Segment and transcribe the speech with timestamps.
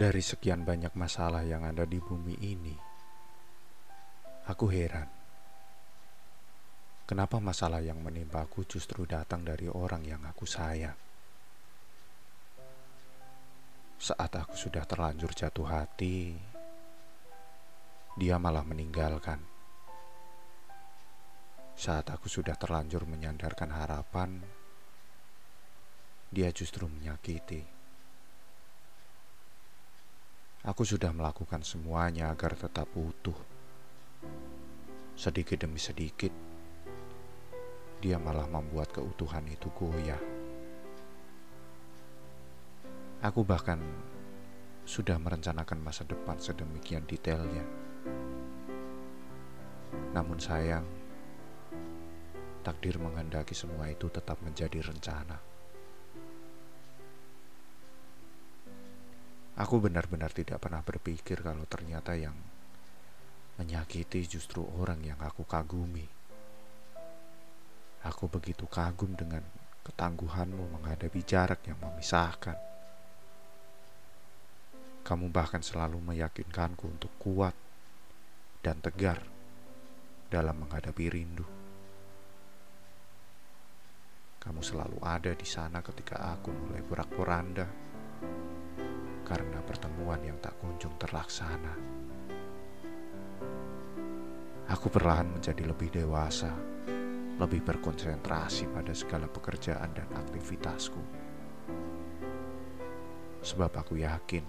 [0.00, 2.72] Dari sekian banyak masalah yang ada di bumi ini,
[4.48, 5.04] aku heran.
[7.04, 10.96] Kenapa masalah yang menimpa aku justru datang dari orang yang aku sayang?
[14.00, 16.32] Saat aku sudah terlanjur jatuh hati,
[18.16, 19.44] dia malah meninggalkan.
[21.76, 24.40] Saat aku sudah terlanjur menyandarkan harapan,
[26.32, 27.79] dia justru menyakiti.
[30.60, 33.36] Aku sudah melakukan semuanya agar tetap utuh.
[35.16, 36.28] Sedikit demi sedikit,
[38.04, 40.20] dia malah membuat keutuhan itu goyah.
[43.24, 43.80] Aku bahkan
[44.84, 47.64] sudah merencanakan masa depan sedemikian detailnya.
[50.12, 50.84] Namun sayang,
[52.60, 55.49] takdir menghendaki semua itu tetap menjadi rencana.
[59.60, 62.32] Aku benar-benar tidak pernah berpikir kalau ternyata yang
[63.60, 66.08] menyakiti justru orang yang aku kagumi.
[68.08, 69.44] Aku begitu kagum dengan
[69.84, 72.56] ketangguhanmu menghadapi jarak yang memisahkan.
[75.04, 77.52] Kamu bahkan selalu meyakinkanku untuk kuat
[78.64, 79.20] dan tegar
[80.32, 81.44] dalam menghadapi rindu.
[84.40, 87.68] Kamu selalu ada di sana ketika aku mulai porak-poranda
[90.10, 91.74] pertemuan yang tak kunjung terlaksana.
[94.74, 96.50] Aku perlahan menjadi lebih dewasa,
[97.38, 100.98] lebih berkonsentrasi pada segala pekerjaan dan aktivitasku.
[103.38, 104.42] Sebab aku yakin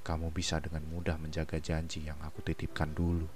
[0.00, 3.28] kamu bisa dengan mudah menjaga janji yang aku titipkan dulu.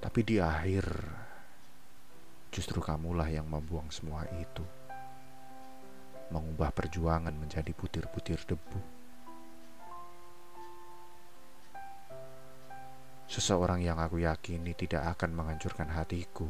[0.00, 0.88] Tapi di akhir,
[2.48, 4.77] justru kamulah yang membuang semua itu
[6.28, 8.80] mengubah perjuangan menjadi butir-butir debu.
[13.28, 16.48] Seseorang yang aku yakini tidak akan menghancurkan hatiku,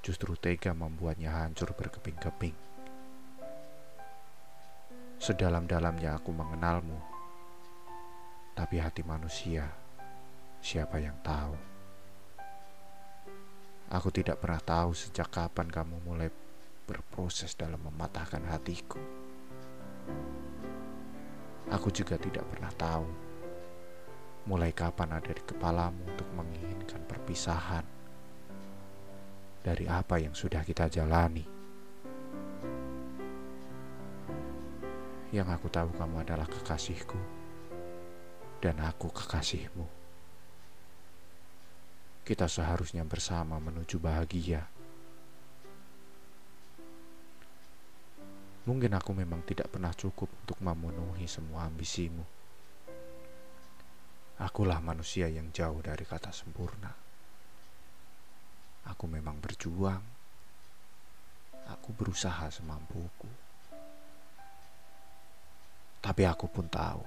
[0.00, 2.56] justru tega membuatnya hancur berkeping-keping.
[5.20, 6.96] Sedalam-dalamnya aku mengenalmu,
[8.56, 9.68] tapi hati manusia,
[10.64, 11.52] siapa yang tahu?
[13.88, 16.28] Aku tidak pernah tahu sejak kapan kamu mulai
[16.88, 18.96] berproses dalam mematahkan hatiku.
[21.68, 23.04] Aku juga tidak pernah tahu
[24.48, 27.84] mulai kapan ada di kepalamu untuk menginginkan perpisahan
[29.60, 31.44] dari apa yang sudah kita jalani.
[35.28, 37.20] Yang aku tahu kamu adalah kekasihku
[38.64, 39.84] dan aku kekasihmu.
[42.24, 44.77] Kita seharusnya bersama menuju bahagia.
[48.66, 52.24] Mungkin aku memang tidak pernah cukup untuk memenuhi semua ambisimu.
[54.38, 56.94] Akulah manusia yang jauh dari kata sempurna.
[58.88, 60.02] Aku memang berjuang.
[61.68, 63.28] Aku berusaha semampuku.
[65.98, 67.02] Tapi aku pun tahu,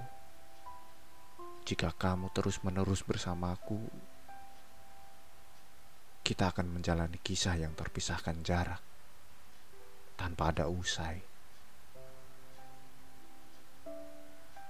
[1.63, 3.79] jika kamu terus-menerus bersamaku,
[6.21, 8.83] kita akan menjalani kisah yang terpisahkan jarak
[10.19, 11.30] tanpa ada usai.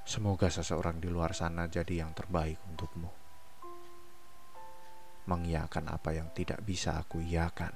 [0.02, 3.12] Semoga seseorang di luar sana jadi yang terbaik untukmu.
[5.30, 7.72] Mengiyakan apa yang tidak bisa aku iakan.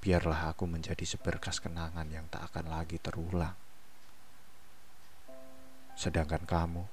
[0.00, 3.52] Biarlah aku menjadi seberkas kenangan yang tak akan lagi terulang.
[5.92, 6.84] Sedangkan kamu,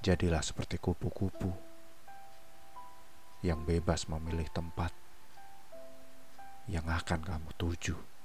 [0.00, 1.52] jadilah seperti kupu-kupu
[3.44, 4.90] yang bebas memilih tempat
[6.72, 8.17] yang akan kamu tuju.